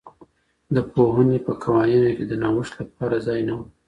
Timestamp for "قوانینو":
1.63-2.09